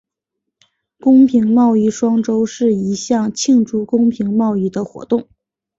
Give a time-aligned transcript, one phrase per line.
[0.99, 5.29] 公平贸易双周是一项庆祝公平贸易的活动。